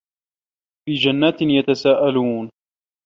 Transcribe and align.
في 0.87 0.93
جَنّاتٍ 0.93 1.41
يَتَساءَلونَ 1.41 2.51